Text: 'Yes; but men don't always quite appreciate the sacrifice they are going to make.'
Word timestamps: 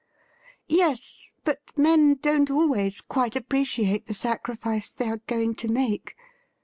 'Yes; 0.67 1.29
but 1.43 1.59
men 1.77 2.15
don't 2.15 2.49
always 2.49 3.01
quite 3.01 3.35
appreciate 3.35 4.07
the 4.07 4.15
sacrifice 4.15 4.89
they 4.89 5.07
are 5.07 5.21
going 5.27 5.53
to 5.53 5.67
make.' 5.67 6.15